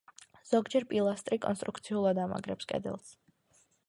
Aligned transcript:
ზოგჯერ 0.51 0.85
პილასტრი 0.93 1.39
კონსტრუქციულად 1.43 2.21
ამაგრებს 2.23 2.69
კედელს. 2.73 3.13